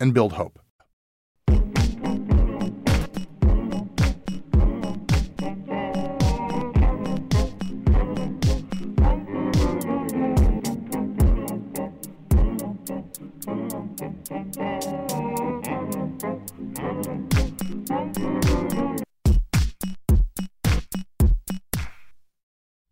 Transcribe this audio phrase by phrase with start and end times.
[0.00, 0.58] and build hope.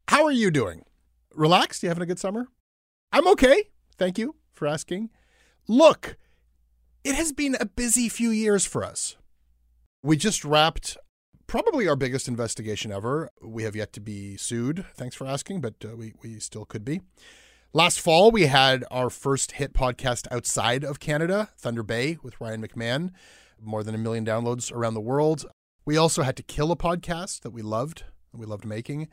[0.08, 0.84] How are you doing?
[1.34, 1.82] Relaxed?
[1.82, 2.48] You having a good summer?
[3.12, 3.70] I'm okay.
[3.96, 5.10] Thank you for asking.
[5.66, 6.16] Look,
[7.08, 9.16] it has been a busy few years for us.
[10.02, 10.98] We just wrapped
[11.46, 13.30] probably our biggest investigation ever.
[13.40, 14.84] We have yet to be sued.
[14.94, 17.00] Thanks for asking, but uh, we, we still could be.
[17.72, 22.60] Last fall, we had our first hit podcast outside of Canada, Thunder Bay with Ryan
[22.60, 23.12] McMahon,
[23.58, 25.46] more than a million downloads around the world.
[25.86, 29.08] We also had to kill a podcast that we loved, that we loved making.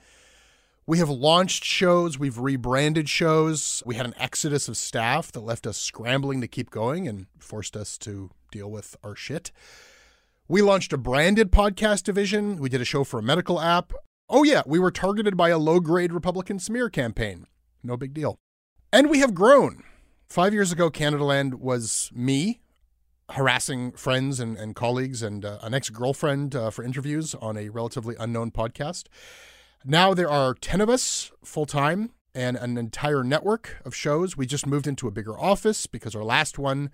[0.87, 3.81] We have launched shows, we've rebranded shows.
[3.87, 7.75] We had an exodus of staff that left us scrambling to keep going and forced
[7.75, 9.51] us to deal with our shit.
[10.47, 12.57] We launched a branded podcast division.
[12.57, 13.93] We did a show for a medical app.
[14.29, 17.47] Oh, yeah, we were targeted by a low grade Republican smear campaign.
[17.81, 18.37] No big deal.
[18.93, 19.83] And we have grown.
[20.29, 22.61] Five years ago, Canada Land was me
[23.31, 27.69] harassing friends and, and colleagues and uh, an ex girlfriend uh, for interviews on a
[27.69, 29.05] relatively unknown podcast.
[29.87, 34.35] Now there are 10 of us full time and an entire network of shows.
[34.35, 36.89] We just moved into a bigger office because our last one,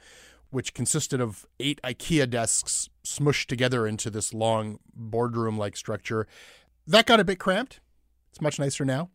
[0.49, 6.27] which consisted of eight IKEA desks smushed together into this long boardroom like structure,
[6.85, 7.79] that got a bit cramped.
[8.29, 9.09] It's much nicer now.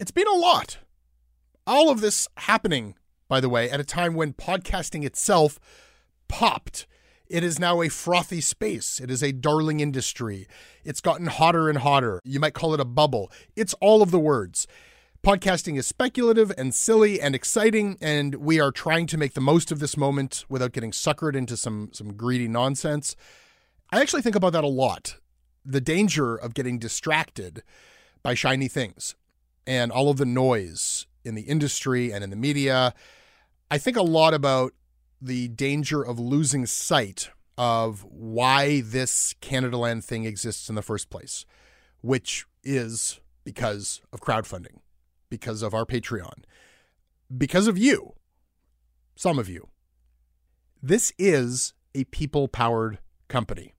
[0.00, 0.78] It's been a lot.
[1.68, 2.96] All of this happening,
[3.28, 5.60] by the way, at a time when podcasting itself
[6.26, 6.88] popped
[7.30, 9.00] it is now a frothy space.
[9.00, 10.48] It is a darling industry.
[10.84, 12.20] It's gotten hotter and hotter.
[12.24, 13.30] You might call it a bubble.
[13.54, 14.66] It's all of the words.
[15.22, 19.70] Podcasting is speculative and silly and exciting, and we are trying to make the most
[19.70, 23.14] of this moment without getting suckered into some, some greedy nonsense.
[23.92, 25.16] I actually think about that a lot
[25.64, 27.62] the danger of getting distracted
[28.22, 29.14] by shiny things
[29.66, 32.94] and all of the noise in the industry and in the media.
[33.70, 34.72] I think a lot about
[35.20, 41.10] the danger of losing sight of why this Canada Land thing exists in the first
[41.10, 41.44] place,
[42.00, 44.78] which is because of crowdfunding,
[45.28, 46.44] because of our Patreon,
[47.36, 48.14] because of you,
[49.14, 49.68] some of you.
[50.82, 53.74] This is a people powered company.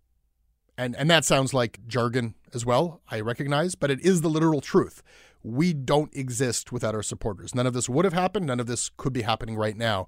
[0.77, 4.61] And, and that sounds like jargon as well, I recognize, but it is the literal
[4.61, 5.01] truth.
[5.43, 7.55] We don't exist without our supporters.
[7.55, 8.45] None of this would have happened.
[8.45, 10.07] None of this could be happening right now.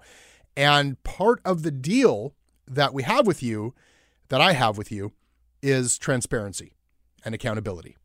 [0.55, 2.35] And part of the deal
[2.67, 3.73] that we have with you,
[4.29, 5.11] that I have with you,
[5.61, 6.73] is transparency
[7.25, 7.97] and accountability.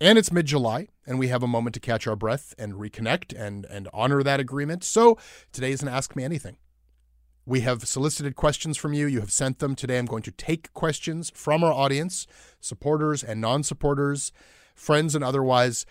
[0.00, 3.38] And it's mid July, and we have a moment to catch our breath and reconnect
[3.38, 4.84] and, and honor that agreement.
[4.84, 5.18] So
[5.52, 6.56] today is an Ask Me Anything.
[7.46, 9.06] We have solicited questions from you.
[9.06, 9.74] You have sent them.
[9.74, 12.26] Today I'm going to take questions from our audience,
[12.60, 14.32] supporters and non supporters,
[14.74, 15.84] friends and otherwise,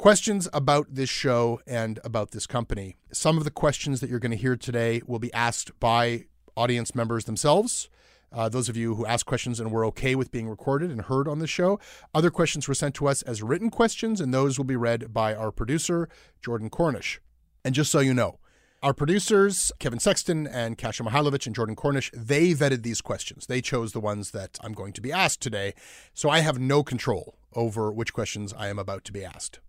[0.00, 2.96] questions about this show and about this company.
[3.12, 6.24] Some of the questions that you're going to hear today will be asked by
[6.56, 7.90] audience members themselves.
[8.32, 11.28] Uh, those of you who ask questions and were okay with being recorded and heard
[11.28, 11.78] on the show.
[12.14, 15.34] Other questions were sent to us as written questions, and those will be read by
[15.34, 16.08] our producer,
[16.40, 17.20] Jordan Cornish.
[17.62, 18.38] And just so you know,
[18.82, 23.48] our producers, Kevin Sexton and Kasia Mihailovich and Jordan Cornish, they vetted these questions.
[23.48, 25.74] They chose the ones that I'm going to be asked today.
[26.14, 29.60] So I have no control over which questions I am about to be asked.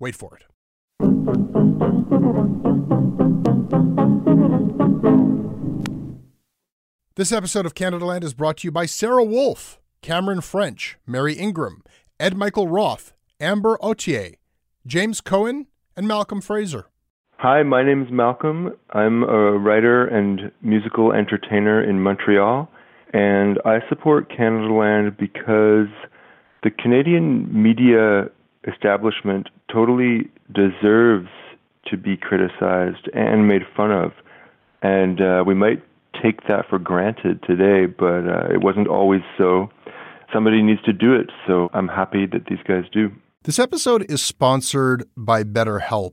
[0.00, 0.44] Wait for it.
[7.16, 11.82] This episode of Canadaland is brought to you by Sarah Wolf, Cameron French, Mary Ingram,
[12.18, 14.36] Ed Michael Roth, Amber Autier,
[14.86, 16.86] James Cohen, and Malcolm Fraser.
[17.36, 18.74] Hi, my name is Malcolm.
[18.90, 22.70] I'm a writer and musical entertainer in Montreal,
[23.12, 25.88] and I support Canadaland because
[26.62, 28.30] the Canadian media
[28.66, 31.28] establishment totally deserves
[31.86, 34.12] to be criticized and made fun of.
[34.82, 35.82] And uh, we might
[36.22, 39.70] take that for granted today, but uh, it wasn't always so.
[40.32, 43.10] Somebody needs to do it, so I'm happy that these guys do.
[43.44, 46.12] This episode is sponsored by BetterHelp.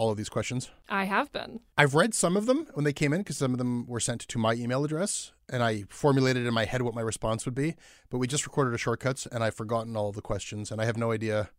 [0.00, 0.70] all of these questions?
[0.88, 1.60] I have been.
[1.76, 4.22] I've read some of them when they came in because some of them were sent
[4.22, 7.74] to my email address and I formulated in my head what my response would be.
[8.08, 10.86] But we just recorded a shortcuts and I've forgotten all of the questions and I
[10.86, 11.50] have no idea,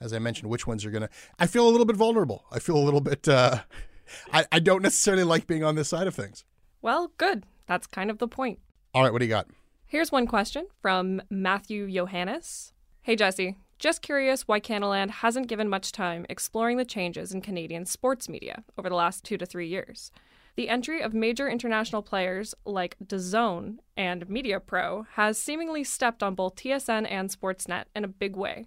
[0.00, 1.10] as I mentioned, which ones are going to.
[1.38, 2.46] I feel a little bit vulnerable.
[2.50, 3.28] I feel a little bit.
[3.28, 3.58] Uh,
[4.32, 6.46] I, I don't necessarily like being on this side of things.
[6.80, 7.44] Well, good.
[7.66, 8.60] That's kind of the point.
[8.94, 9.46] All right, what do you got?
[9.84, 12.72] Here's one question from Matthew Johannes.
[13.02, 13.58] Hey, Jesse.
[13.80, 18.62] Just curious why Canadaland hasn't given much time exploring the changes in Canadian sports media
[18.76, 20.12] over the last two to three years.
[20.56, 26.56] The entry of major international players like DAZN and MediaPro has seemingly stepped on both
[26.56, 28.66] TSN and Sportsnet in a big way,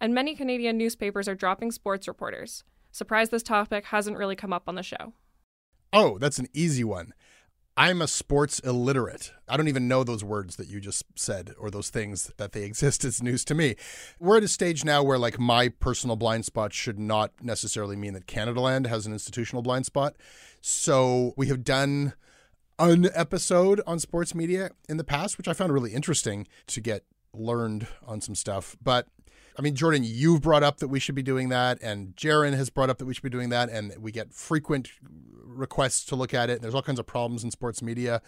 [0.00, 2.62] and many Canadian newspapers are dropping sports reporters.
[2.92, 5.12] Surprised this topic hasn't really come up on the show.
[5.92, 7.14] Oh, that's an easy one.
[7.76, 9.32] I'm a sports illiterate.
[9.48, 12.62] I don't even know those words that you just said or those things that they
[12.64, 13.04] exist.
[13.04, 13.76] It's news to me.
[14.20, 18.12] We're at a stage now where like my personal blind spot should not necessarily mean
[18.12, 20.16] that Canada Land has an institutional blind spot.
[20.60, 22.12] So we have done
[22.78, 27.04] an episode on sports media in the past, which I found really interesting to get
[27.32, 28.76] learned on some stuff.
[28.82, 29.06] But
[29.58, 32.70] I mean, Jordan, you've brought up that we should be doing that, and Jaron has
[32.70, 34.90] brought up that we should be doing that, and we get frequent
[35.44, 36.54] requests to look at it.
[36.54, 38.22] And There's all kinds of problems in sports media.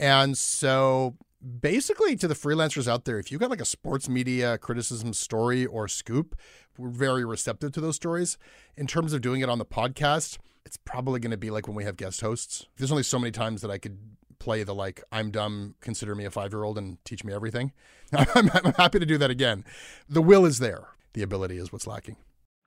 [0.00, 1.16] And so
[1.60, 5.66] basically to the freelancers out there, if you got like a sports media criticism story
[5.66, 6.36] or scoop,
[6.76, 8.38] we're very receptive to those stories.
[8.76, 11.76] In terms of doing it on the podcast, it's probably going to be like when
[11.76, 12.66] we have guest hosts.
[12.76, 13.98] There's only so many times that I could
[14.38, 17.72] play the like I'm dumb, consider me a five year old and teach me everything.
[18.12, 19.64] I'm, I'm happy to do that again.
[20.08, 20.88] The will is there.
[21.14, 22.16] The ability is what's lacking.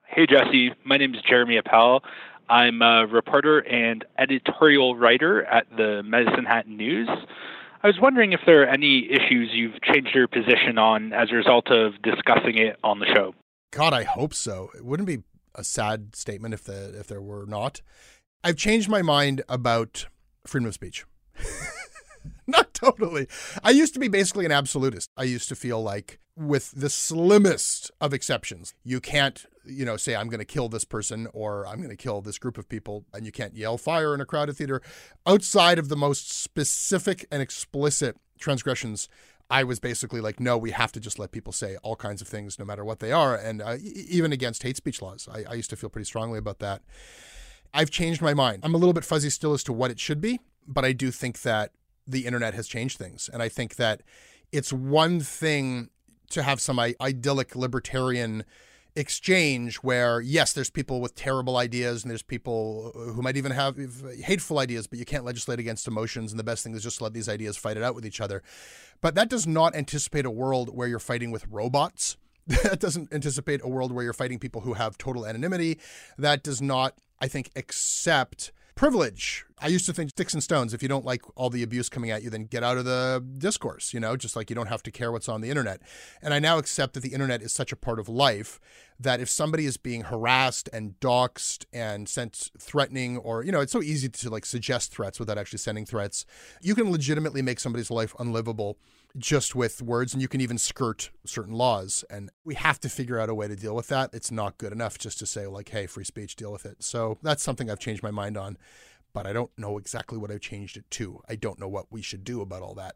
[0.05, 2.03] Hey Jesse, my name is Jeremy Appel.
[2.49, 7.07] I'm a reporter and editorial writer at the Medicine Hat News.
[7.83, 11.35] I was wondering if there are any issues you've changed your position on as a
[11.35, 13.33] result of discussing it on the show.
[13.71, 14.69] God, I hope so.
[14.75, 15.23] It wouldn't be
[15.55, 17.81] a sad statement if the if there were not.
[18.43, 20.07] I've changed my mind about
[20.45, 21.05] freedom of speech.
[22.47, 23.27] Not totally.
[23.63, 25.09] I used to be basically an absolutist.
[25.15, 30.15] I used to feel like, with the slimmest of exceptions, you can't, you know, say,
[30.15, 33.05] I'm going to kill this person or I'm going to kill this group of people,
[33.13, 34.81] and you can't yell fire in a crowded theater.
[35.25, 39.07] Outside of the most specific and explicit transgressions,
[39.49, 42.27] I was basically like, no, we have to just let people say all kinds of
[42.27, 43.35] things, no matter what they are.
[43.35, 46.59] And uh, even against hate speech laws, I, I used to feel pretty strongly about
[46.59, 46.81] that.
[47.73, 48.61] I've changed my mind.
[48.63, 51.11] I'm a little bit fuzzy still as to what it should be, but I do
[51.11, 51.71] think that
[52.07, 53.29] the internet has changed things.
[53.31, 54.01] And I think that
[54.51, 55.89] it's one thing
[56.29, 58.45] to have some idyllic libertarian
[58.95, 63.77] exchange where yes there's people with terrible ideas and there's people who might even have
[64.21, 67.13] hateful ideas but you can't legislate against emotions and the best thing is just let
[67.13, 68.43] these ideas fight it out with each other.
[68.99, 72.17] But that does not anticipate a world where you're fighting with robots.
[72.63, 75.79] That doesn't anticipate a world where you're fighting people who have total anonymity.
[76.17, 79.45] That does not i think accept privilege.
[79.59, 80.73] I used to think sticks and stones.
[80.73, 83.23] If you don't like all the abuse coming at you, then get out of the
[83.37, 85.81] discourse, you know, just like you don't have to care what's on the internet.
[86.21, 88.59] And I now accept that the internet is such a part of life
[88.99, 93.71] that if somebody is being harassed and doxxed and sent threatening, or, you know, it's
[93.71, 96.25] so easy to like suggest threats without actually sending threats,
[96.61, 98.77] you can legitimately make somebody's life unlivable
[99.17, 103.19] just with words and you can even skirt certain laws and we have to figure
[103.19, 104.09] out a way to deal with that.
[104.13, 106.83] It's not good enough just to say like hey free speech deal with it.
[106.83, 108.57] So that's something i've changed my mind on
[109.13, 111.21] but i don't know exactly what i've changed it to.
[111.27, 112.95] I don't know what we should do about all that.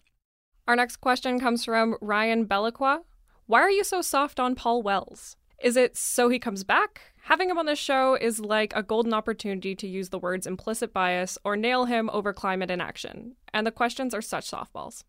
[0.68, 3.00] Our next question comes from ryan belacqua.
[3.48, 5.36] Why are you so soft on paul wells?
[5.64, 7.02] Is it so he comes back?
[7.24, 10.94] Having him on the show is like a golden opportunity to use the words implicit
[10.94, 15.04] bias or nail him over climate inaction and the questions are such softballs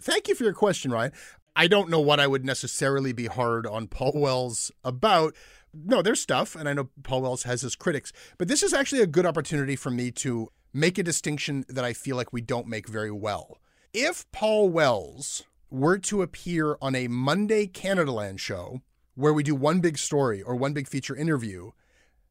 [0.00, 1.12] Thank you for your question, Ryan.
[1.56, 5.34] I don't know what I would necessarily be hard on Paul Wells about.
[5.74, 9.02] No, there's stuff, and I know Paul Wells has his critics, but this is actually
[9.02, 12.68] a good opportunity for me to make a distinction that I feel like we don't
[12.68, 13.58] make very well.
[13.92, 18.80] If Paul Wells were to appear on a Monday Canada Land show
[19.14, 21.72] where we do one big story or one big feature interview,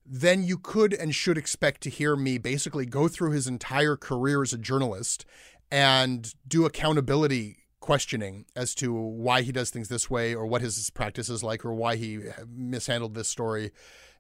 [0.06, 4.42] then you could and should expect to hear me basically go through his entire career
[4.42, 5.26] as a journalist
[5.72, 10.90] and do accountability questioning as to why he does things this way or what his
[10.90, 12.20] practice is like or why he
[12.50, 13.72] mishandled this story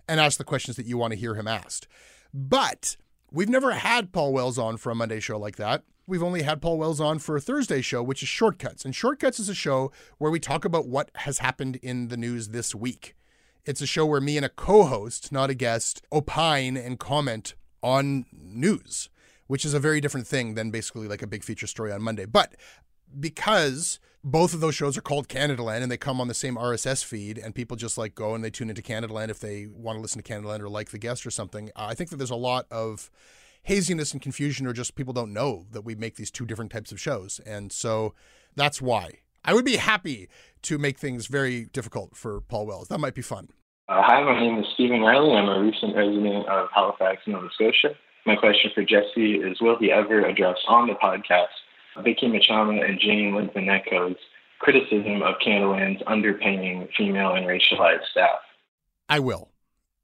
[0.07, 1.87] and ask the questions that you want to hear him asked.
[2.33, 2.97] But
[3.31, 5.83] we've never had Paul Wells on for a Monday show like that.
[6.05, 8.85] We've only had Paul Wells on for a Thursday show, which is Shortcuts.
[8.85, 12.49] And Shortcuts is a show where we talk about what has happened in the news
[12.49, 13.15] this week.
[13.65, 17.55] It's a show where me and a co host, not a guest, opine and comment
[17.83, 19.09] on news
[19.47, 22.25] which is a very different thing than basically like a big feature story on Monday.
[22.25, 22.55] But
[23.19, 26.55] because both of those shows are called Canada Land and they come on the same
[26.55, 29.67] RSS feed and people just like go and they tune into Canada Land if they
[29.67, 31.71] want to listen to Canada Land or like the guest or something.
[31.75, 33.09] I think that there's a lot of
[33.63, 36.91] haziness and confusion or just people don't know that we make these two different types
[36.91, 37.39] of shows.
[37.45, 38.13] And so
[38.55, 39.19] that's why.
[39.45, 40.27] I would be happy
[40.63, 42.89] to make things very difficult for Paul Wells.
[42.89, 43.49] That might be fun.
[43.87, 45.31] Uh, hi, my name is Stephen Riley.
[45.31, 47.95] I'm a recent resident of Halifax, Nova Scotia.
[48.27, 51.47] My question for Jesse is Will he ever address on the podcast
[52.03, 54.17] Vicky Mochama and Jane Lytvynenko's
[54.59, 58.39] criticism of Canadaland's underpaying female and racialized staff?
[59.07, 59.51] I will.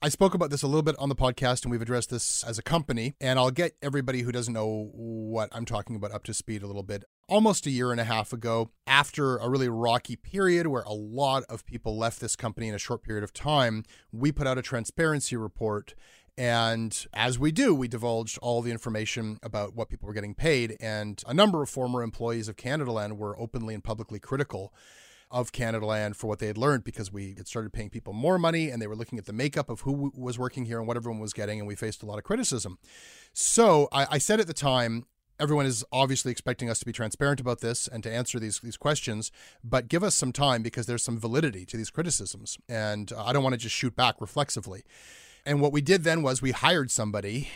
[0.01, 2.58] I spoke about this a little bit on the podcast, and we've addressed this as
[2.58, 3.13] a company.
[3.20, 6.68] And I'll get everybody who doesn't know what I'm talking about up to speed a
[6.68, 7.03] little bit.
[7.27, 11.44] Almost a year and a half ago, after a really rocky period where a lot
[11.50, 14.62] of people left this company in a short period of time, we put out a
[14.62, 15.94] transparency report
[16.38, 20.75] And as we do, we divulged all the information about what people were getting paid.
[20.80, 24.74] And a number of former employees of Canada Land were openly and publicly critical
[25.30, 28.38] of Canada Land for what they had learned because we had started paying people more
[28.38, 30.98] money and they were looking at the makeup of who was working here and what
[30.98, 31.60] everyone was getting.
[31.60, 32.78] And we faced a lot of criticism.
[33.34, 35.06] So I, I said at the time,
[35.40, 38.78] everyone is obviously expecting us to be transparent about this and to answer these these
[38.78, 39.32] questions
[39.63, 43.34] but give us some time because there's some validity to these criticisms and uh, i
[43.34, 44.84] don't want to just shoot back reflexively
[45.46, 47.50] and what we did then was we hired somebody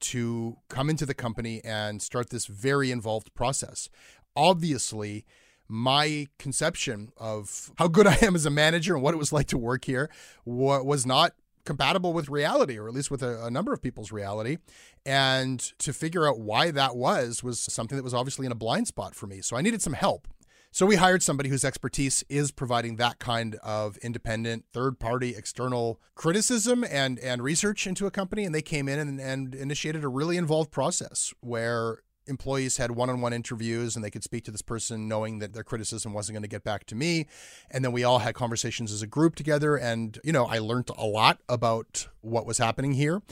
[0.00, 3.88] to come into the company and start this very involved process.
[4.36, 5.24] Obviously,
[5.68, 9.46] my conception of how good I am as a manager and what it was like
[9.48, 10.10] to work here
[10.44, 11.32] was not
[11.64, 14.58] compatible with reality, or at least with a, a, number of people's reality.
[15.06, 18.86] And to figure out why that was, was something that was obviously in a blind
[18.86, 19.40] spot for me.
[19.40, 20.28] So I needed some help.
[20.74, 26.82] So we hired somebody whose expertise is providing that kind of independent, third-party, external criticism
[26.90, 30.36] and and research into a company, and they came in and, and initiated a really
[30.36, 35.38] involved process where employees had one-on-one interviews and they could speak to this person knowing
[35.38, 37.28] that their criticism wasn't going to get back to me.
[37.70, 40.90] And then we all had conversations as a group together and you know i learned
[40.98, 43.22] a lot about what was happening here.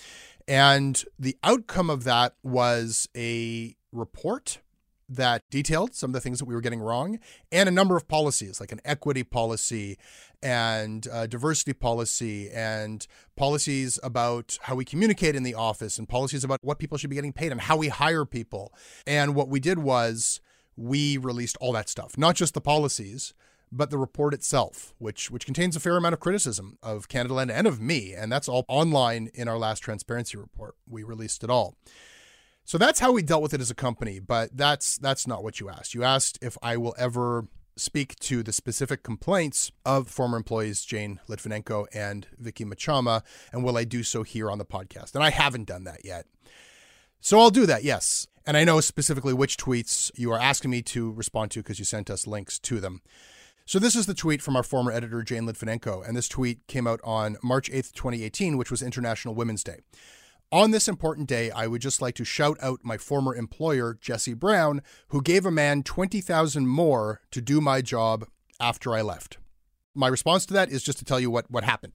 [0.47, 4.61] And the outcome of that was a report
[5.17, 7.19] that detailed some of the things that we were getting wrong
[7.51, 9.99] and a number of policies like an equity policy
[10.43, 16.59] and diversity policy and policies about how we communicate in the office and policies about
[16.63, 18.73] what people should be getting paid and how we hire people.
[19.07, 20.41] And what we did was
[20.77, 23.35] we released all that stuff, not just the policies,
[23.71, 27.67] but the report itself, which which contains a fair amount of criticism of Canadaland and
[27.67, 30.75] of me, and that's all online in our last transparency report.
[30.89, 31.77] We released it all.
[32.65, 35.61] So that's how we dealt with it as a company, but that's that's not what
[35.61, 35.95] you asked.
[35.95, 41.21] You asked if I will ever speak to the specific complaints of former employees Jane
[41.29, 45.15] Lytvynenko and Vicky Mochama, and will I do so here on the podcast?
[45.15, 46.27] And I haven't done that yet.
[47.21, 48.27] So I'll do that, yes.
[48.45, 51.85] And I know specifically which tweets you are asking me to respond to because you
[51.85, 53.01] sent us links to them.
[53.65, 56.87] So this is the tweet from our former editor Jane Lytvynenko, and this tweet came
[56.87, 59.81] out on March 8th, 2018, which was International Women's Day.
[60.53, 64.35] On this important day, I would just like to shout out my former employer, Jesse
[64.35, 68.27] Brown, who gave a man 20,000 more to do my job
[68.61, 69.39] after I left.
[69.95, 71.95] My response to that is just to tell you what what happened.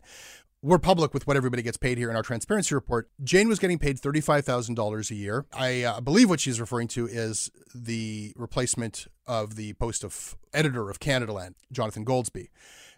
[0.64, 3.12] We're public with what everybody gets paid here in our transparency report.
[3.24, 5.46] Jane was getting paid $35,000 a year.
[5.54, 10.90] I uh, believe what she's referring to is the replacement of the post of editor
[10.90, 12.48] of Canada Land, Jonathan Goldsbie.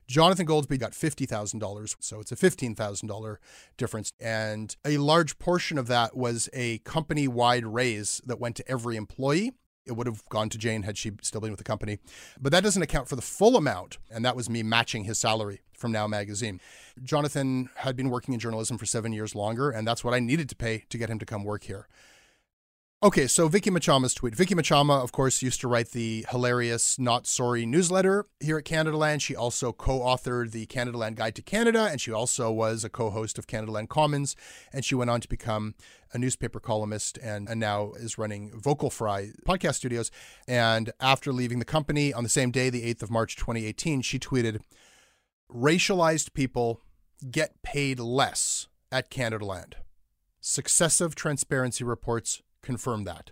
[0.09, 3.37] Jonathan Goldsbie got $50,000, so it's a $15,000
[3.77, 4.11] difference.
[4.19, 8.95] And a large portion of that was a company wide raise that went to every
[8.95, 9.51] employee.
[9.85, 11.99] It would have gone to Jane had she still been with the company.
[12.41, 13.99] But that doesn't account for the full amount.
[14.09, 16.59] And that was me matching his salary from Now Magazine.
[17.03, 20.49] Jonathan had been working in journalism for seven years longer, and that's what I needed
[20.49, 21.87] to pay to get him to come work here.
[23.01, 24.35] Okay, so Vicky Mochama's tweet.
[24.35, 28.97] Vicky Mochama, of course, used to write the hilarious Not Sorry newsletter here at Canada
[28.97, 29.21] Land.
[29.21, 32.89] She also co authored the Canada Land Guide to Canada, and she also was a
[32.89, 34.35] co host of Canada Land Commons.
[34.73, 35.75] And she went on to become
[36.12, 40.12] a newspaper columnist and, and now is running Vocal Fry podcast studios.
[40.45, 44.19] And after leaving the company on the same day, the 8th of March 2018, she
[44.19, 44.59] tweeted
[45.49, 46.81] Racialized people
[47.31, 49.77] get paid less at Canada Land.
[50.41, 53.31] Successive transparency reports confirm that.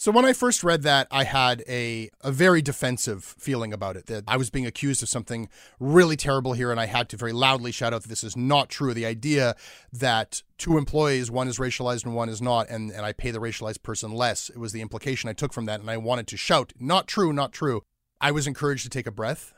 [0.00, 4.06] So when I first read that, I had a, a very defensive feeling about it,
[4.06, 7.32] that I was being accused of something really terrible here, and I had to very
[7.32, 8.94] loudly shout out that this is not true.
[8.94, 9.56] The idea
[9.92, 13.40] that two employees, one is racialized and one is not, and, and I pay the
[13.40, 16.38] racialized person less, it was the implication I took from that, and I wanted to
[16.38, 17.82] shout, not true, not true.
[18.22, 19.52] I was encouraged to take a breath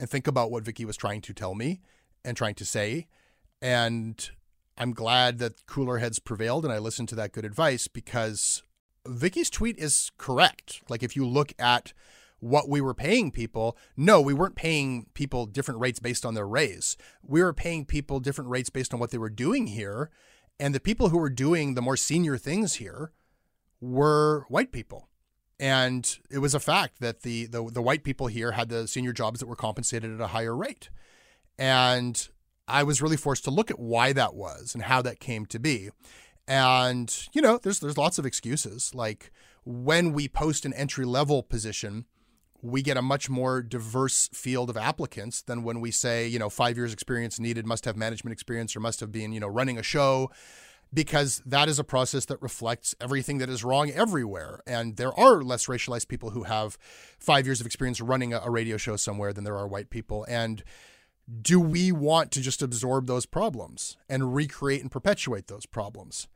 [0.00, 1.80] and think about what Vicky was trying to tell me
[2.24, 3.06] and trying to say.
[3.62, 4.28] And
[4.76, 8.62] I'm glad that cooler heads prevailed and I listened to that good advice because
[9.06, 10.82] Vicky's tweet is correct.
[10.88, 11.92] Like if you look at
[12.40, 16.46] what we were paying people, no, we weren't paying people different rates based on their
[16.46, 16.96] raise.
[17.22, 20.10] We were paying people different rates based on what they were doing here.
[20.60, 23.12] And the people who were doing the more senior things here
[23.80, 25.08] were white people.
[25.58, 29.12] And it was a fact that the, the the white people here had the senior
[29.12, 30.90] jobs that were compensated at a higher rate.
[31.58, 32.28] And
[32.66, 35.58] I was really forced to look at why that was and how that came to
[35.58, 35.90] be.
[36.46, 38.94] And, you know, there's there's lots of excuses.
[38.94, 39.32] Like
[39.64, 42.04] when we post an entry level position,
[42.62, 46.48] we get a much more diverse field of applicants than when we say, you know,
[46.48, 49.78] five years experience needed, must have management experience or must have been, you know, running
[49.78, 50.30] a show
[50.94, 54.60] because that is a process that reflects everything that is wrong everywhere.
[54.66, 56.78] And there are less racialized people who have
[57.18, 60.24] five years of experience running a, radio show somewhere than there are white people.
[60.28, 60.62] And
[61.40, 66.28] do we want to just absorb those problems and recreate and perpetuate those problems?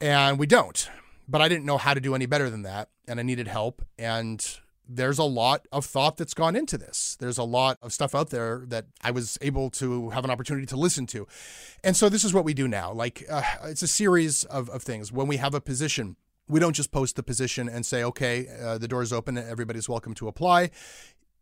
[0.00, 0.88] And we don't.
[1.26, 2.90] But I didn't know how to do any better than that.
[3.08, 3.82] And I needed help.
[3.98, 4.44] And
[4.86, 7.16] there's a lot of thought that's gone into this.
[7.18, 10.66] There's a lot of stuff out there that I was able to have an opportunity
[10.66, 11.26] to listen to.
[11.82, 12.92] And so this is what we do now.
[12.92, 15.10] Like uh, it's a series of, of things.
[15.10, 18.76] When we have a position, we don't just post the position and say, okay, uh,
[18.76, 20.70] the door is open, everybody's welcome to apply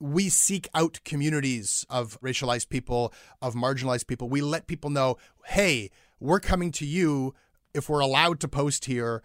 [0.03, 4.29] we seek out communities of racialized people, of marginalized people.
[4.29, 7.35] We let people know, hey, we're coming to you.
[7.73, 9.23] If we're allowed to post here,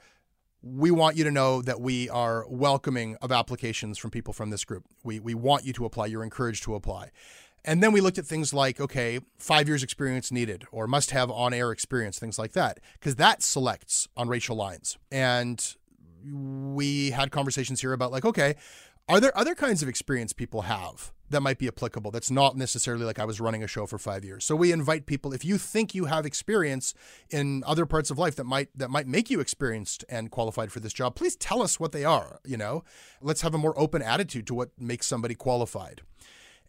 [0.61, 4.63] we want you to know that we are welcoming of applications from people from this
[4.63, 4.85] group.
[5.03, 6.07] We, we want you to apply.
[6.07, 7.09] You're encouraged to apply.
[7.65, 11.31] And then we looked at things like, okay, five years experience needed or must have
[11.31, 14.99] on air experience, things like that, because that selects on racial lines.
[15.11, 15.75] And
[16.23, 18.55] we had conversations here about like, okay,
[19.07, 23.03] are there other kinds of experience people have that might be applicable that's not necessarily
[23.05, 24.45] like I was running a show for 5 years.
[24.45, 26.93] So we invite people if you think you have experience
[27.29, 30.79] in other parts of life that might that might make you experienced and qualified for
[30.79, 32.83] this job, please tell us what they are, you know.
[33.21, 36.01] Let's have a more open attitude to what makes somebody qualified.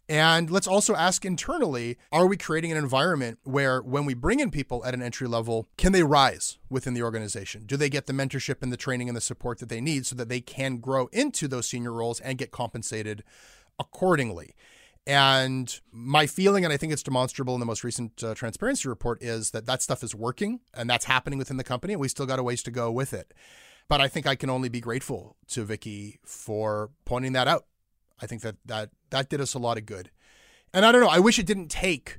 [0.09, 4.49] And let's also ask internally are we creating an environment where when we bring in
[4.49, 7.67] people at an entry level, can they rise within the organization?
[7.67, 10.15] Do they get the mentorship and the training and the support that they need so
[10.15, 13.23] that they can grow into those senior roles and get compensated
[13.77, 14.55] accordingly?
[15.05, 19.21] And my feeling, and I think it's demonstrable in the most recent uh, transparency report,
[19.21, 21.93] is that that stuff is working and that's happening within the company.
[21.93, 23.31] And we still got a ways to go with it.
[23.87, 27.65] But I think I can only be grateful to Vicky for pointing that out
[28.21, 30.11] I think that that that did us a lot of good.
[30.73, 32.17] And I don't know, I wish it didn't take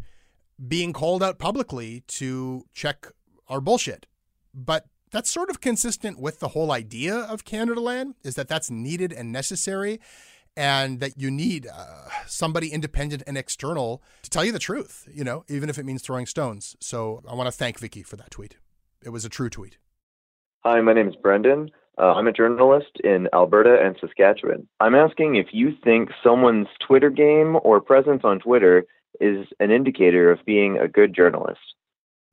[0.67, 3.07] being called out publicly to check
[3.49, 4.07] our bullshit.
[4.53, 8.71] But that's sort of consistent with the whole idea of Canada Land is that that's
[8.71, 10.01] needed and necessary
[10.57, 15.25] and that you need uh, somebody independent and external to tell you the truth, you
[15.25, 16.77] know, even if it means throwing stones.
[16.81, 18.57] So I want to thank Vicky for that tweet.
[19.05, 19.79] It was a true tweet.
[20.65, 21.71] Hi, my name is Brendan.
[22.01, 24.67] Uh, I'm a journalist in Alberta and Saskatchewan.
[24.81, 28.87] I'm asking if you think someone's Twitter game or presence on Twitter
[29.21, 31.61] is an indicator of being a good journalist.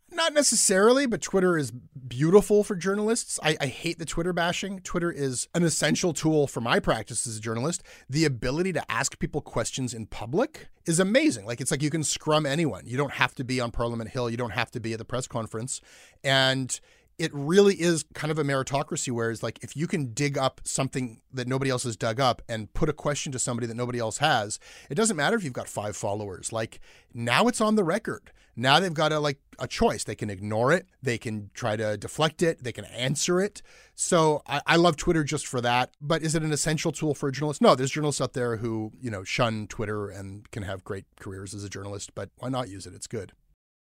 [0.10, 3.41] Not necessarily, but Twitter is beautiful for journalists.
[3.43, 4.80] I, I, hate the Twitter bashing.
[4.80, 7.84] Twitter is an essential tool for my practice as a journalist.
[8.10, 11.45] The ability to ask people questions in public is amazing.
[11.45, 12.84] Like it's like you can scrum anyone.
[12.86, 14.30] You don't have to be on Parliament Hill.
[14.30, 15.82] You don't have to be at the press conference.
[16.23, 16.80] And
[17.17, 20.62] it really is kind of a meritocracy where it's like if you can dig up
[20.63, 23.99] something that nobody else has dug up and put a question to somebody that nobody
[23.99, 26.53] else has it doesn't matter if you've got five followers.
[26.53, 26.80] Like
[27.13, 28.32] now it's on the record.
[28.56, 30.03] Now they've got a like a choice.
[30.03, 30.88] They can ignore it.
[31.01, 32.63] They can try to deflect it.
[32.63, 33.62] They can answer it.
[33.95, 35.91] So I, I love twitter just for that.
[36.01, 37.62] But is it an essential tool for a journalist?
[37.62, 41.53] No there's journalists out there who you know shun twitter and can have great careers
[41.53, 42.93] as a journalist but why not use it?
[42.93, 43.34] It's good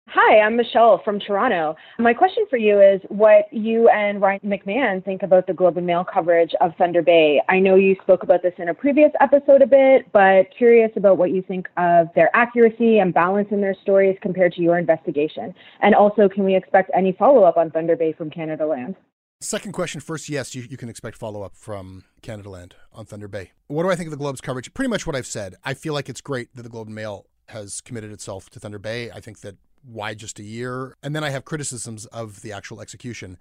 [0.09, 1.75] Hi, I'm Michelle from Toronto.
[1.99, 5.87] My question for you is what you and Ryan McMahon think about the Globe and
[5.87, 7.41] Mail coverage of Thunder Bay.
[7.49, 11.19] I know you spoke about this in a previous episode a bit, but curious about
[11.19, 15.55] what you think of their accuracy and balance in their stories compared to your investigation.
[15.81, 18.97] And also, can we expect any follow up on Thunder Bay from Canada Land?
[19.41, 23.29] Second question first, yes, you, you can expect follow up from Canada Land on Thunder
[23.29, 23.53] Bay.
[23.69, 24.75] What do I think of the Globe's coverage?
[24.75, 25.55] Pretty much what I've said.
[25.65, 28.79] I feel like it's great that the Globe and Mail has committed itself to Thunder
[28.79, 29.11] Bay.
[29.11, 30.97] I think that why just a year?
[31.03, 33.39] And then I have criticisms of the actual execution.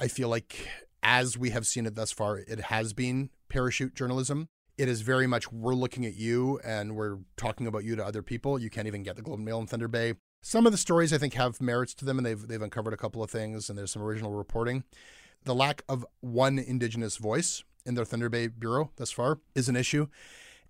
[0.00, 0.68] I feel like,
[1.02, 4.48] as we have seen it thus far, it has been parachute journalism.
[4.78, 8.22] It is very much we're looking at you and we're talking about you to other
[8.22, 8.58] people.
[8.58, 10.14] You can't even get the Globe and Mail in Thunder Bay.
[10.42, 12.96] Some of the stories I think have merits to them, and they've they've uncovered a
[12.96, 14.82] couple of things, and there's some original reporting.
[15.44, 19.76] The lack of one Indigenous voice in their Thunder Bay bureau thus far is an
[19.76, 20.06] issue.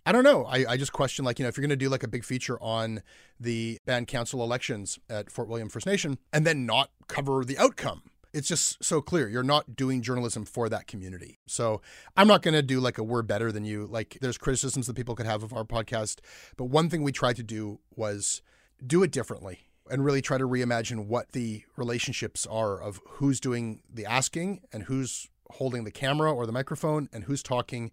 [0.05, 0.45] I don't know.
[0.45, 2.25] I, I just question, like, you know, if you're going to do like a big
[2.25, 3.03] feature on
[3.39, 8.03] the band council elections at Fort William First Nation and then not cover the outcome,
[8.33, 11.39] it's just so clear you're not doing journalism for that community.
[11.47, 11.83] So
[12.17, 13.87] I'm not going to do like a we're better than you.
[13.87, 16.21] Like, there's criticisms that people could have of our podcast.
[16.57, 18.43] But one thing we tried to do was
[18.85, 19.61] do it differently
[19.91, 24.85] and really try to reimagine what the relationships are of who's doing the asking and
[24.85, 27.93] who's holding the camera or the microphone and who's talking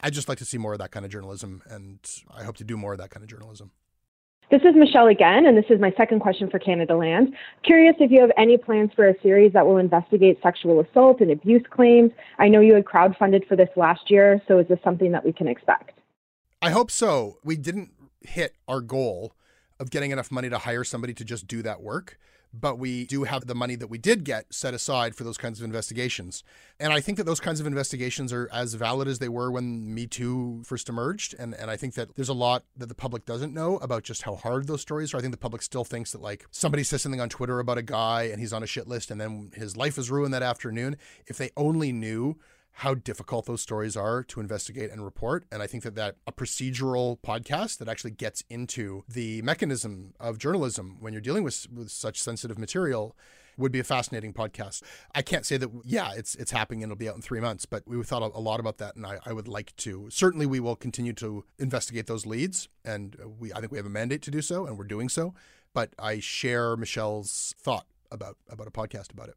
[0.00, 1.98] I'd just like to see more of that kind of journalism, and
[2.34, 3.72] I hope to do more of that kind of journalism.
[4.50, 7.34] This is Michelle again, and this is my second question for Canada Land.
[7.64, 11.30] Curious if you have any plans for a series that will investigate sexual assault and
[11.30, 12.12] abuse claims.
[12.38, 15.34] I know you had crowdfunded for this last year, so is this something that we
[15.34, 16.00] can expect?
[16.62, 17.36] I hope so.
[17.44, 17.90] We didn't
[18.22, 19.34] hit our goal
[19.78, 22.18] of getting enough money to hire somebody to just do that work.
[22.52, 25.58] But we do have the money that we did get set aside for those kinds
[25.58, 26.42] of investigations.
[26.80, 29.94] And I think that those kinds of investigations are as valid as they were when
[29.94, 31.34] Me Too first emerged.
[31.38, 34.22] And, and I think that there's a lot that the public doesn't know about just
[34.22, 35.18] how hard those stories are.
[35.18, 37.82] I think the public still thinks that, like, somebody says something on Twitter about a
[37.82, 40.96] guy and he's on a shit list and then his life is ruined that afternoon.
[41.26, 42.38] If they only knew
[42.78, 45.44] how difficult those stories are to investigate and report.
[45.50, 50.38] And I think that that a procedural podcast that actually gets into the mechanism of
[50.38, 53.16] journalism when you're dealing with, with such sensitive material
[53.56, 54.82] would be a fascinating podcast.
[55.12, 57.66] I can't say that yeah, it's it's happening and it'll be out in three months,
[57.66, 60.08] but we thought a lot about that, and I, I would like to.
[60.08, 63.90] Certainly, we will continue to investigate those leads, and we I think we have a
[63.90, 65.34] mandate to do so, and we're doing so.
[65.74, 69.34] But I share Michelle's thought about about a podcast about it.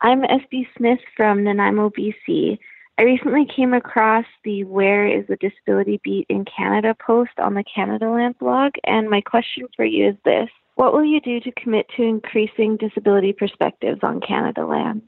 [0.00, 2.58] I'm SB Smith from Nanaimo, BC.
[2.98, 7.64] I recently came across the Where is the Disability Beat in Canada post on the
[7.64, 11.86] Canadaland blog, and my question for you is this What will you do to commit
[11.96, 15.02] to increasing disability perspectives on Canadaland?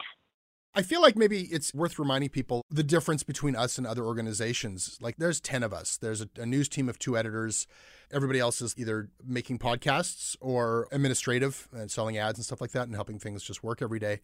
[0.75, 4.99] I feel like maybe it's worth reminding people the difference between us and other organizations.
[5.01, 7.69] Like, there's 10 of us, there's a, a news team of two editors.
[8.13, 12.89] Everybody else is either making podcasts or administrative and selling ads and stuff like that
[12.89, 14.21] and helping things just work every day.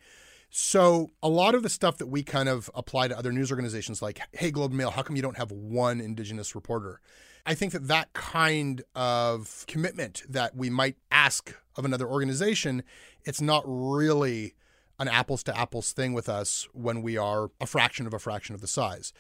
[0.51, 4.01] So a lot of the stuff that we kind of apply to other news organizations,
[4.01, 7.01] like, hey, Globe and Mail, how come you don't have one Indigenous reporter?
[7.45, 12.83] I think that that kind of commitment that we might ask of another organization,
[13.25, 14.55] it's not really
[14.99, 18.55] an apples to apples thing with us when we are a fraction of a fraction
[18.55, 19.13] of the size.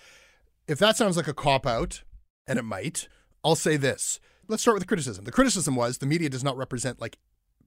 [0.67, 2.03] If that sounds like a cop out,
[2.47, 3.09] and it might,
[3.45, 4.19] I'll say this.
[4.49, 5.25] Let's start with the criticism.
[5.25, 7.19] The criticism was the media does not represent like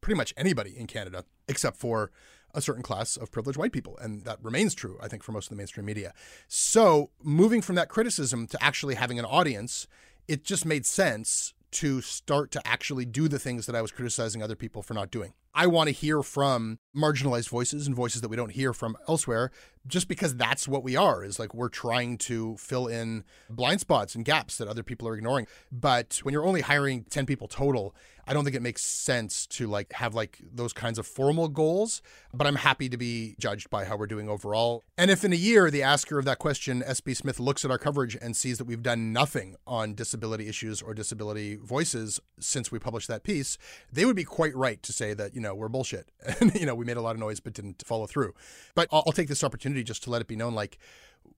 [0.02, 2.12] pretty much anybody in Canada except for
[2.54, 3.98] a certain class of privileged white people.
[4.02, 6.14] And that remains true, I think, for most of the mainstream media.
[6.48, 9.88] So moving from that criticism to actually having an audience,
[10.28, 14.42] it just made sense to start to actually do the things that I was criticizing
[14.42, 15.34] other people for not doing.
[15.54, 19.52] I want to hear from marginalized voices and voices that we don't hear from elsewhere
[19.88, 24.16] just because that's what we are is like we're trying to fill in blind spots
[24.16, 25.48] and gaps that other people are ignoring.
[25.72, 27.96] But when you're only hiring 10 people total,
[28.28, 32.04] I don't think it makes sense to like have like those kinds of formal goals,
[32.32, 34.84] but I'm happy to be judged by how we're doing overall.
[34.98, 37.80] And if in a year the asker of that question, SB Smith, looks at our
[37.80, 42.78] coverage and sees that we've done nothing on disability issues or disability voices since we
[42.78, 43.58] published that piece,
[43.92, 46.12] they would be quite right to say that, you know, we're bullshit.
[46.40, 48.34] And, you know, we made a lot of noise but didn't follow through.
[48.76, 50.78] But I'll, I'll take this opportunity just to let it be known like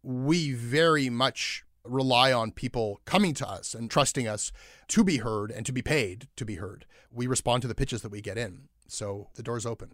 [0.04, 4.52] we very much rely on people coming to us and trusting us
[4.88, 6.86] to be heard and to be paid to be heard.
[7.12, 8.68] We respond to the pitches that we get in.
[8.88, 9.94] So the door's open.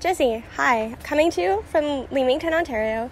[0.00, 0.96] Jesse, hi.
[1.04, 3.10] Coming to you from Leamington, Ontario.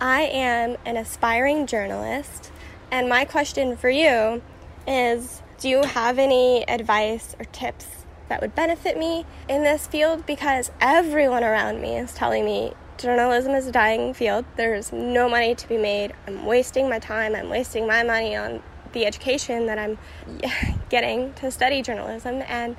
[0.00, 2.50] I am an aspiring journalist,
[2.90, 4.40] and my question for you
[4.86, 7.99] is do you have any advice or tips
[8.30, 10.24] that would benefit me in this field?
[10.24, 14.44] Because everyone around me is telling me journalism is a dying field.
[14.56, 16.12] There's no money to be made.
[16.26, 17.34] I'm wasting my time.
[17.34, 18.62] I'm wasting my money on
[18.92, 19.98] the education that I'm
[20.88, 22.76] getting to study journalism, and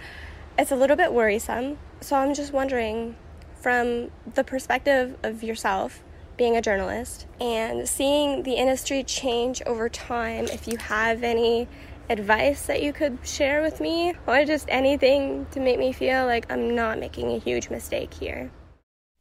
[0.58, 1.78] it's a little bit worrisome.
[2.00, 3.16] So I'm just wondering,
[3.60, 6.02] from the perspective of yourself,
[6.38, 11.68] being a journalist, and seeing the industry change over time, if you have any
[12.12, 16.52] advice that you could share with me, or just anything to make me feel like
[16.52, 18.52] I'm not making a huge mistake here.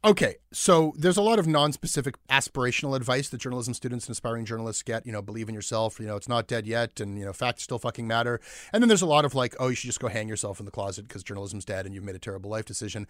[0.03, 4.81] Okay, so there's a lot of non-specific aspirational advice that journalism students and aspiring journalists
[4.81, 5.05] get.
[5.05, 5.99] You know, believe in yourself.
[5.99, 8.41] You know, it's not dead yet, and you know, facts still fucking matter.
[8.73, 10.65] And then there's a lot of like, oh, you should just go hang yourself in
[10.65, 13.05] the closet because journalism's dead and you've made a terrible life decision.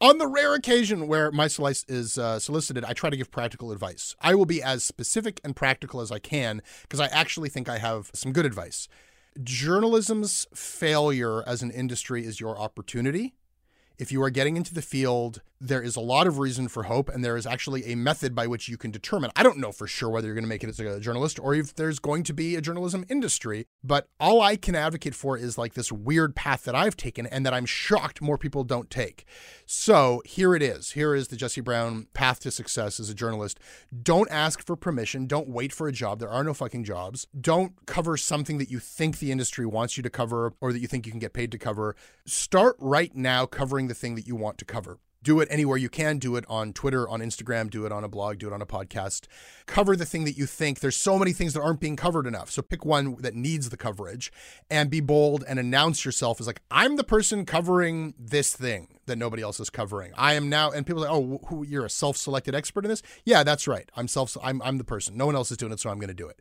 [0.00, 3.72] On the rare occasion where my slice is uh, solicited, I try to give practical
[3.72, 4.14] advice.
[4.20, 7.78] I will be as specific and practical as I can because I actually think I
[7.78, 8.86] have some good advice.
[9.42, 13.34] Journalism's failure as an industry is your opportunity.
[13.98, 17.08] If you are getting into the field, there is a lot of reason for hope,
[17.08, 19.30] and there is actually a method by which you can determine.
[19.34, 21.54] I don't know for sure whether you're going to make it as a journalist or
[21.54, 25.56] if there's going to be a journalism industry, but all I can advocate for is
[25.56, 29.24] like this weird path that I've taken and that I'm shocked more people don't take.
[29.64, 30.92] So here it is.
[30.92, 33.58] Here is the Jesse Brown path to success as a journalist.
[34.02, 35.26] Don't ask for permission.
[35.26, 36.18] Don't wait for a job.
[36.18, 37.26] There are no fucking jobs.
[37.38, 40.86] Don't cover something that you think the industry wants you to cover or that you
[40.86, 41.96] think you can get paid to cover.
[42.26, 45.88] Start right now covering the thing that you want to cover do it anywhere you
[45.88, 46.18] can.
[46.18, 48.66] Do it on twitter on instagram do it on a blog do it on a
[48.66, 49.26] podcast.
[49.66, 50.80] Cover the thing that you think.
[50.80, 52.50] There's so many things that aren't being covered enough.
[52.50, 54.32] So pick one that needs the coverage
[54.70, 59.16] and be bold and announce yourself as like i'm the person covering this thing that
[59.16, 60.12] nobody else is covering.
[60.16, 63.42] I am now, and people say, "Oh, who, you're a self-selected expert in this?" Yeah,
[63.42, 63.90] that's right.
[63.96, 64.36] I'm self.
[64.42, 65.16] I'm I'm the person.
[65.16, 66.40] No one else is doing it, so I'm going to do it.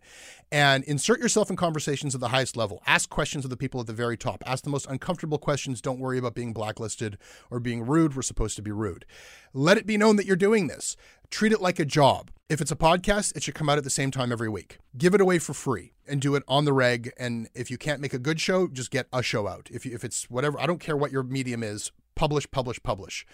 [0.51, 2.81] And insert yourself in conversations at the highest level.
[2.85, 4.43] Ask questions of the people at the very top.
[4.45, 5.81] Ask the most uncomfortable questions.
[5.81, 7.17] Don't worry about being blacklisted
[7.49, 8.15] or being rude.
[8.15, 9.05] We're supposed to be rude.
[9.53, 10.97] Let it be known that you're doing this.
[11.29, 12.31] Treat it like a job.
[12.47, 14.77] If it's a podcast, it should come out at the same time every week.
[14.97, 17.11] Give it away for free and do it on the reg.
[17.17, 19.69] And if you can't make a good show, just get a show out.
[19.71, 23.25] If, you, if it's whatever, I don't care what your medium is, publish, publish, publish.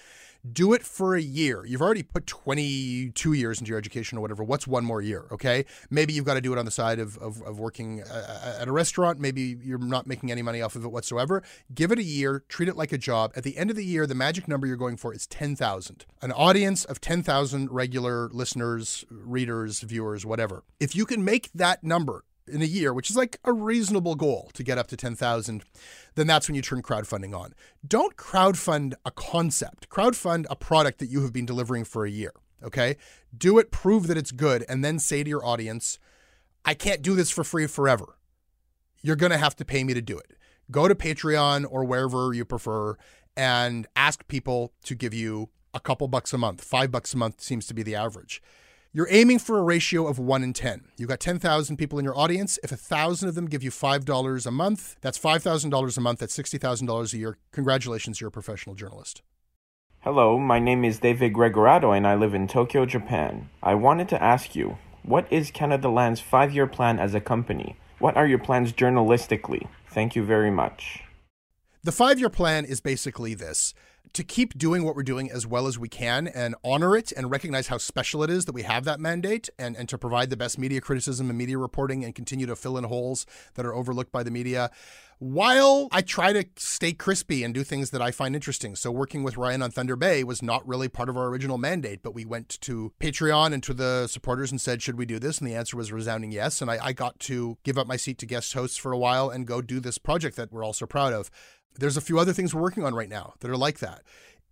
[0.51, 1.63] Do it for a year.
[1.65, 4.43] You've already put 22 years into your education or whatever.
[4.43, 5.27] What's one more year?
[5.31, 5.65] Okay.
[5.91, 8.71] Maybe you've got to do it on the side of, of, of working at a
[8.71, 9.19] restaurant.
[9.19, 11.43] Maybe you're not making any money off of it whatsoever.
[11.75, 13.33] Give it a year, treat it like a job.
[13.35, 16.05] At the end of the year, the magic number you're going for is 10,000.
[16.23, 20.63] An audience of 10,000 regular listeners, readers, viewers, whatever.
[20.79, 24.49] If you can make that number in a year, which is like a reasonable goal
[24.53, 25.63] to get up to 10,000,
[26.15, 27.53] then that's when you turn crowdfunding on.
[27.87, 32.33] Don't crowdfund a concept, crowdfund a product that you have been delivering for a year.
[32.63, 32.97] Okay.
[33.35, 35.97] Do it, prove that it's good, and then say to your audience,
[36.63, 38.17] I can't do this for free forever.
[39.01, 40.37] You're going to have to pay me to do it.
[40.69, 42.97] Go to Patreon or wherever you prefer
[43.35, 46.63] and ask people to give you a couple bucks a month.
[46.63, 48.41] Five bucks a month seems to be the average.
[48.93, 50.83] You're aiming for a ratio of 1 in 10.
[50.97, 52.59] You've got 10,000 people in your audience.
[52.61, 56.19] If 1,000 of them give you $5 a month, that's $5,000 a month.
[56.19, 57.37] That's $60,000 a year.
[57.53, 59.21] Congratulations, you're a professional journalist.
[60.01, 63.49] Hello, my name is David Gregorado and I live in Tokyo, Japan.
[63.63, 67.77] I wanted to ask you, what is Canada Land's five year plan as a company?
[67.99, 69.69] What are your plans journalistically?
[69.87, 71.05] Thank you very much.
[71.81, 73.73] The five year plan is basically this
[74.13, 77.31] to keep doing what we're doing as well as we can and honor it and
[77.31, 80.37] recognize how special it is that we have that mandate and, and to provide the
[80.37, 84.11] best media criticism and media reporting and continue to fill in holes that are overlooked
[84.11, 84.69] by the media
[85.21, 88.75] while I try to stay crispy and do things that I find interesting.
[88.75, 92.01] So working with Ryan on Thunder Bay was not really part of our original mandate,
[92.01, 95.37] but we went to Patreon and to the supporters and said, should we do this?
[95.37, 96.59] And the answer was resounding yes.
[96.59, 99.29] And I, I got to give up my seat to guest hosts for a while
[99.29, 101.29] and go do this project that we're all so proud of.
[101.77, 104.03] There's a few other things we're working on right now that are like that.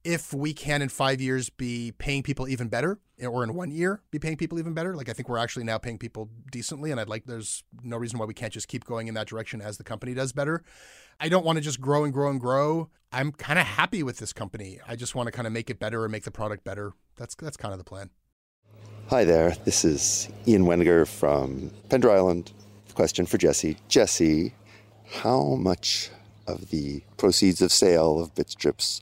[0.03, 3.69] If we can in five years be paying people even better, eh, or in one
[3.69, 6.91] year be paying people even better, like I think we're actually now paying people decently,
[6.91, 9.61] and I'd like there's no reason why we can't just keep going in that direction
[9.61, 10.63] as the company does better.
[11.19, 12.89] I don't want to just grow and grow and grow.
[13.11, 14.79] I'm kind of happy with this company.
[14.87, 16.93] I just want to kind of make it better and make the product better.
[17.17, 18.09] That's that's kind of the plan.
[19.09, 19.55] Hi there.
[19.65, 22.53] This is Ian Weniger from Pender Island.
[22.93, 23.77] Question for Jesse.
[23.87, 24.53] Jesse,
[25.09, 26.11] how much
[26.49, 29.01] of the proceeds of sale of Bitstrips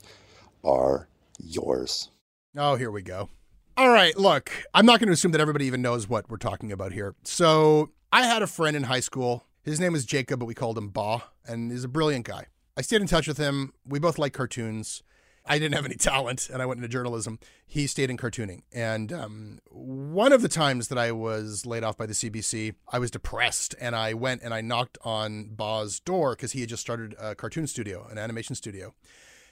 [0.64, 1.08] are
[1.38, 2.10] yours.
[2.56, 3.28] Oh, here we go.
[3.76, 6.72] All right, look, I'm not going to assume that everybody even knows what we're talking
[6.72, 7.14] about here.
[7.22, 9.44] So, I had a friend in high school.
[9.62, 12.46] His name was Jacob, but we called him Ba, and he's a brilliant guy.
[12.76, 13.72] I stayed in touch with him.
[13.86, 15.02] We both like cartoons.
[15.48, 17.38] I didn't have any talent and I went into journalism.
[17.66, 18.62] He stayed in cartooning.
[18.72, 22.98] And um, one of the times that I was laid off by the CBC, I
[22.98, 26.82] was depressed and I went and I knocked on Ba's door because he had just
[26.82, 28.94] started a cartoon studio, an animation studio.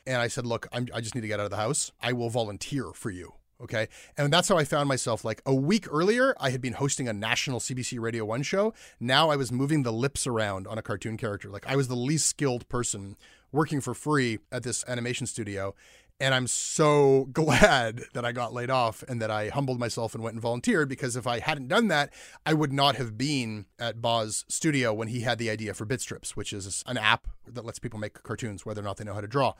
[0.06, 1.92] And I said, Look, I'm, I just need to get out of the house.
[2.00, 3.32] I will volunteer for you.
[3.61, 3.88] Okay.
[4.18, 5.24] And that's how I found myself.
[5.24, 8.74] Like a week earlier, I had been hosting a national CBC Radio 1 show.
[9.00, 11.48] Now I was moving the lips around on a cartoon character.
[11.48, 13.16] Like I was the least skilled person
[13.57, 15.75] working for free at this animation studio.
[16.21, 20.23] And I'm so glad that I got laid off and that I humbled myself and
[20.23, 22.12] went and volunteered because if I hadn't done that,
[22.45, 26.31] I would not have been at Ba's studio when he had the idea for Bitstrips,
[26.31, 29.21] which is an app that lets people make cartoons whether or not they know how
[29.21, 29.55] to draw.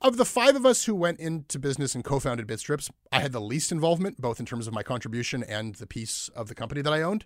[0.00, 3.32] Of the five of us who went into business and co founded Bitstrips, I had
[3.32, 6.82] the least involvement, both in terms of my contribution and the piece of the company
[6.82, 7.24] that I owned.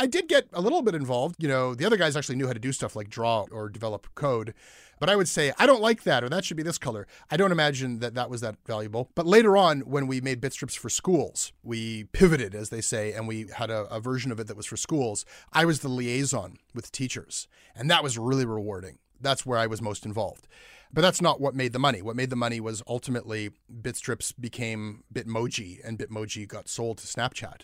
[0.00, 1.36] I did get a little bit involved.
[1.38, 4.08] You know, the other guys actually knew how to do stuff like draw or develop
[4.16, 4.52] code.
[4.98, 7.06] But I would say, I don't like that, or that should be this color.
[7.30, 9.10] I don't imagine that that was that valuable.
[9.14, 13.28] But later on, when we made Bitstrips for schools, we pivoted, as they say, and
[13.28, 15.24] we had a, a version of it that was for schools.
[15.52, 18.98] I was the liaison with teachers, and that was really rewarding.
[19.20, 20.48] That's where I was most involved.
[20.92, 22.02] But that's not what made the money.
[22.02, 27.62] What made the money was ultimately Bitstrips became Bitmoji and Bitmoji got sold to Snapchat.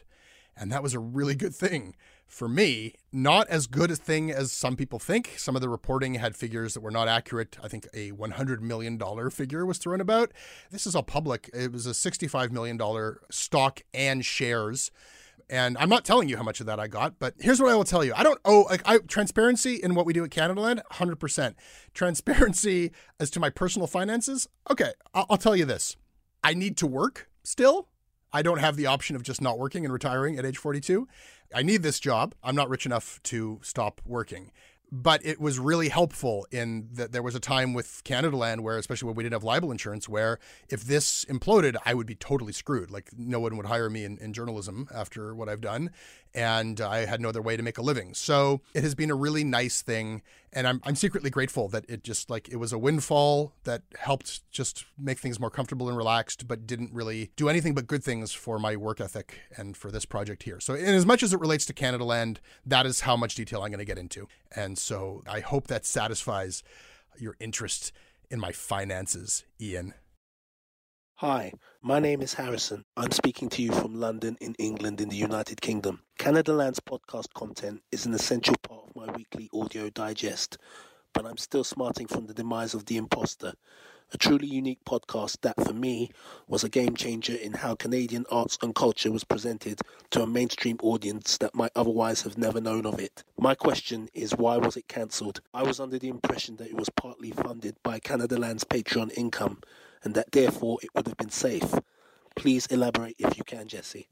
[0.56, 2.94] And that was a really good thing for me.
[3.12, 5.34] Not as good a thing as some people think.
[5.36, 7.56] Some of the reporting had figures that were not accurate.
[7.62, 8.98] I think a $100 million
[9.30, 10.32] figure was thrown about.
[10.70, 11.50] This is all public.
[11.52, 12.78] It was a $65 million
[13.30, 14.90] stock and shares
[15.54, 17.76] and I'm not telling you how much of that I got, but here's what I
[17.76, 18.12] will tell you.
[18.16, 21.54] I don't owe like I transparency in what we do at Canada Land, 100%.
[21.94, 22.90] Transparency
[23.20, 24.48] as to my personal finances.
[24.68, 25.96] Okay, I'll, I'll tell you this.
[26.42, 27.86] I need to work still.
[28.32, 31.06] I don't have the option of just not working and retiring at age 42.
[31.54, 32.34] I need this job.
[32.42, 34.50] I'm not rich enough to stop working.
[34.94, 38.78] But it was really helpful in that there was a time with Canada Land where,
[38.78, 42.52] especially when we didn't have libel insurance, where if this imploded, I would be totally
[42.52, 42.92] screwed.
[42.92, 45.90] Like no one would hire me in, in journalism after what I've done,
[46.32, 48.14] and I had no other way to make a living.
[48.14, 50.22] So it has been a really nice thing,
[50.52, 54.48] and I'm I'm secretly grateful that it just like it was a windfall that helped
[54.52, 58.32] just make things more comfortable and relaxed, but didn't really do anything but good things
[58.32, 60.60] for my work ethic and for this project here.
[60.60, 63.62] So in as much as it relates to Canada Land, that is how much detail
[63.62, 66.62] I'm going to get into, and so I hope that satisfies
[67.18, 67.92] your interest
[68.30, 69.94] in my finances, Ian.
[71.18, 72.84] Hi, my name is Harrison.
[72.96, 76.02] I'm speaking to you from London in England in the United Kingdom.
[76.18, 80.58] Canada Land's podcast content is an essential part of my weekly audio digest,
[81.12, 83.54] but I'm still smarting from the demise of The Imposter,
[84.14, 86.08] a truly unique podcast that for me
[86.46, 90.78] was a game changer in how Canadian arts and culture was presented to a mainstream
[90.84, 93.24] audience that might otherwise have never known of it.
[93.36, 95.40] My question is why was it cancelled?
[95.52, 99.60] I was under the impression that it was partly funded by Canada Land's Patreon income
[100.04, 101.74] and that therefore it would have been safe.
[102.36, 104.08] Please elaborate if you can, Jesse.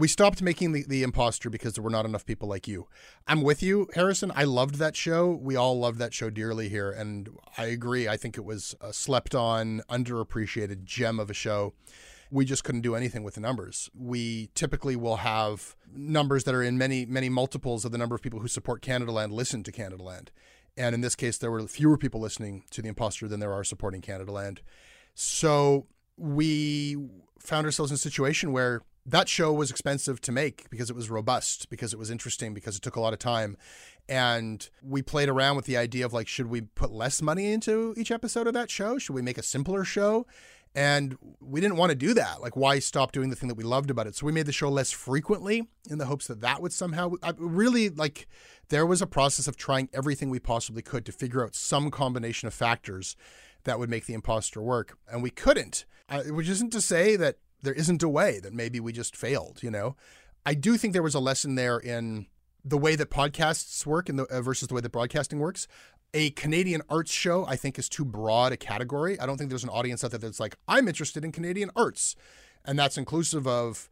[0.00, 2.88] We stopped making the, the imposter because there were not enough people like you.
[3.28, 4.32] I'm with you, Harrison.
[4.34, 5.30] I loved that show.
[5.30, 6.90] We all loved that show dearly here.
[6.90, 7.28] And
[7.58, 8.08] I agree.
[8.08, 11.74] I think it was a slept on, underappreciated gem of a show.
[12.30, 13.90] We just couldn't do anything with the numbers.
[13.94, 18.22] We typically will have numbers that are in many, many multiples of the number of
[18.22, 20.30] people who support Canada Land listen to Canada Land.
[20.78, 23.64] And in this case, there were fewer people listening to The Imposter than there are
[23.64, 24.62] supporting Canada Land.
[25.14, 26.96] So we
[27.38, 31.10] found ourselves in a situation where that show was expensive to make because it was
[31.10, 33.56] robust, because it was interesting, because it took a lot of time.
[34.08, 37.94] And we played around with the idea of like, should we put less money into
[37.96, 38.98] each episode of that show?
[38.98, 40.26] Should we make a simpler show?
[40.74, 42.40] And we didn't want to do that.
[42.40, 44.14] Like, why stop doing the thing that we loved about it?
[44.14, 47.32] So we made the show less frequently in the hopes that that would somehow I
[47.36, 48.28] really like.
[48.68, 52.46] There was a process of trying everything we possibly could to figure out some combination
[52.46, 53.16] of factors
[53.64, 55.86] that would make the imposter work, and we couldn't.
[56.26, 59.62] Which isn't to say that there isn't a way that maybe we just failed.
[59.62, 59.96] You know,
[60.44, 62.26] I do think there was a lesson there in
[62.64, 65.66] the way that podcasts work and the, uh, versus the way that broadcasting works.
[66.12, 69.18] A Canadian arts show, I think, is too broad a category.
[69.20, 72.16] I don't think there's an audience out there that's like, I'm interested in Canadian arts.
[72.64, 73.88] And that's inclusive of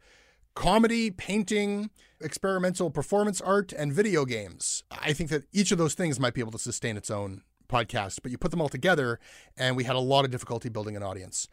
[0.53, 1.89] comedy, painting,
[2.19, 4.83] experimental performance art, and video games.
[4.91, 8.19] I think that each of those things might be able to sustain its own podcast,
[8.21, 9.19] but you put them all together,
[9.55, 11.47] and we had a lot of difficulty building an audience.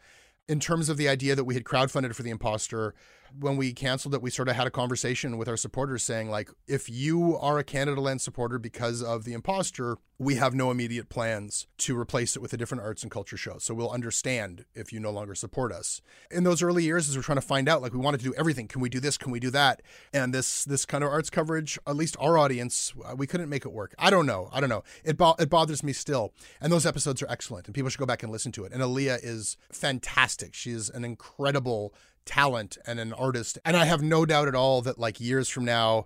[0.47, 2.93] In terms of the idea that we had crowdfunded for The Imposter,
[3.39, 6.49] when we canceled it, we sort of had a conversation with our supporters saying, like,
[6.67, 11.09] if you are a Canada Land supporter because of The Imposter, we have no immediate
[11.09, 13.59] plans to replace it with a different arts and culture show.
[13.59, 16.01] So we'll understand if you no longer support us.
[16.31, 18.33] In those early years, as we're trying to find out, like, we wanted to do
[18.35, 18.67] everything.
[18.67, 19.17] Can we do this?
[19.17, 19.81] Can we do that?
[20.13, 23.65] And this this kind of arts coverage, at least our audience, uh, we couldn't make
[23.65, 23.93] it work.
[23.99, 24.49] I don't know.
[24.51, 24.83] I don't know.
[25.03, 26.33] It bo- it bothers me still.
[26.59, 28.71] And those episodes are excellent, and people should go back and listen to it.
[28.73, 30.55] And Aliya is fantastic.
[30.55, 31.93] She is an incredible
[32.27, 33.57] talent and an artist.
[33.65, 36.05] And I have no doubt at all that like years from now,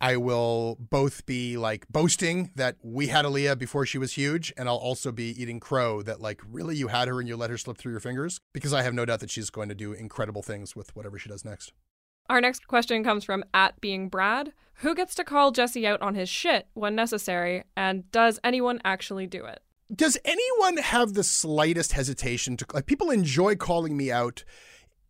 [0.00, 4.68] I will both be like boasting that we had Aliya before she was huge, and
[4.68, 7.58] I'll also be eating crow that like really you had her and you let her
[7.58, 10.42] slip through your fingers because I have no doubt that she's going to do incredible
[10.42, 11.72] things with whatever she does next.
[12.30, 14.52] Our next question comes from at being Brad.
[14.74, 19.26] Who gets to call Jesse out on his shit when necessary, and does anyone actually
[19.26, 19.60] do it?
[19.92, 24.44] Does anyone have the slightest hesitation to like people enjoy calling me out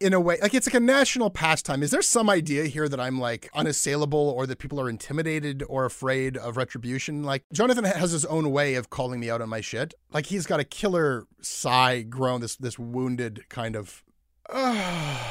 [0.01, 1.83] in a way like it's like a national pastime.
[1.83, 5.85] Is there some idea here that i'm like unassailable or that people are intimidated or
[5.85, 7.23] afraid of retribution?
[7.23, 9.95] Like jonathan has his own way of calling me out on my shit.
[10.13, 14.05] Like he's got a killer sigh groan this this wounded kind of
[14.51, 15.29] uh,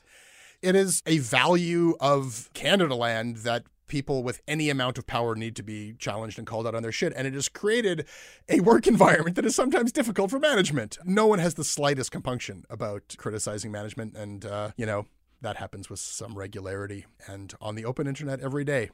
[0.62, 5.56] it is a value of canada land that people with any amount of power need
[5.56, 7.12] to be challenged and called out on their shit.
[7.16, 8.06] And it has created
[8.48, 10.98] a work environment that is sometimes difficult for management.
[11.04, 14.16] No one has the slightest compunction about criticizing management.
[14.16, 15.06] And, uh, you know,
[15.40, 18.90] that happens with some regularity and on the open internet every day.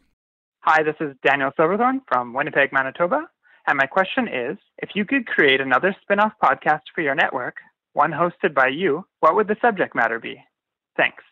[0.61, 3.29] Hi, this is Daniel Silverthorne from Winnipeg, Manitoba.
[3.67, 7.57] And my question is if you could create another spin off podcast for your network,
[7.93, 10.43] one hosted by you, what would the subject matter be?
[10.97, 11.23] Thanks.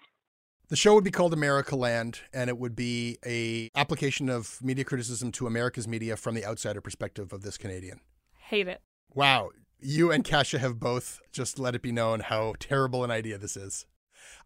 [0.70, 4.84] The show would be called America Land, and it would be a application of media
[4.84, 7.98] criticism to America's media from the outsider perspective of this Canadian.
[8.38, 8.80] Hate it.
[9.12, 9.50] Wow,
[9.80, 13.56] you and Kasia have both just let it be known how terrible an idea this
[13.56, 13.84] is.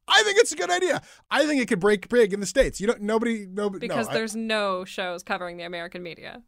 [0.09, 1.03] I think it's a good idea.
[1.31, 2.81] I think it could break big in the states.
[2.81, 3.03] You don't.
[3.03, 3.45] Nobody.
[3.47, 3.87] Nobody.
[3.87, 6.43] Because no, there's I, no shows covering the American media.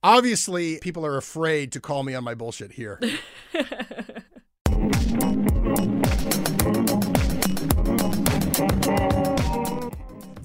[0.00, 3.00] Obviously, people are afraid to call me on my bullshit here.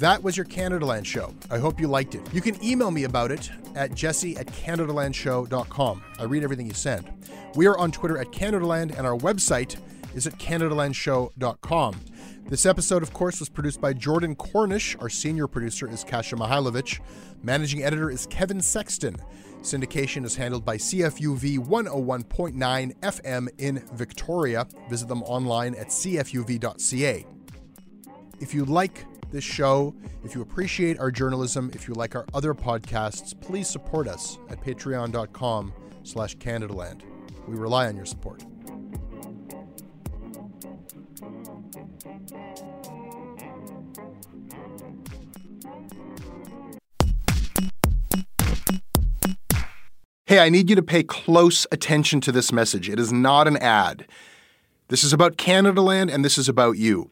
[0.04, 1.34] That was your Canada Land show.
[1.50, 2.34] I hope you liked it.
[2.34, 6.04] You can email me about it at jesse at canadalandshow.com.
[6.20, 7.10] I read everything you send.
[7.56, 9.78] We are on Twitter at Canadaland, and our website
[10.14, 11.96] is at canadalandshow.com.
[12.50, 14.98] This episode, of course, was produced by Jordan Cornish.
[15.00, 17.00] Our senior producer is Kasia Mihailovich.
[17.42, 19.16] Managing editor is Kevin Sexton.
[19.62, 24.68] Syndication is handled by CFUV 101.9 FM in Victoria.
[24.90, 27.26] Visit them online at cfuv.ca.
[28.42, 32.54] If you like this show, if you appreciate our journalism, if you like our other
[32.54, 35.74] podcasts, please support us at patreon.com
[36.04, 37.02] slash Canadaland.
[37.48, 38.46] We rely on your support.
[50.26, 52.88] Hey, I need you to pay close attention to this message.
[52.88, 54.08] It is not an ad.
[54.88, 57.12] This is about Canadaland and this is about you.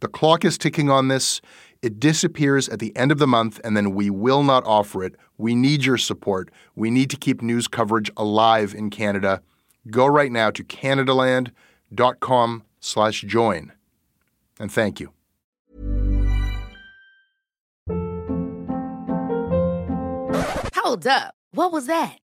[0.00, 1.40] The clock is ticking on this.
[1.82, 5.14] It disappears at the end of the month, and then we will not offer it.
[5.36, 6.50] We need your support.
[6.74, 9.42] We need to keep news coverage alive in Canada.
[9.90, 13.72] Go right now to canadaland.com slash join.
[14.60, 15.12] And thank you.
[20.74, 21.34] Hold up.
[21.52, 22.18] What was that?